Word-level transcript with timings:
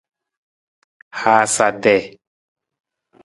Haasa 1.19 1.61
ati. 1.69 1.95